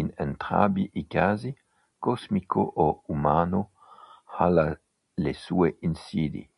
[0.00, 1.52] In entrambi i casi,
[1.98, 3.72] cosmico o umano,
[4.38, 4.48] ha
[5.26, 6.48] le sue insidie.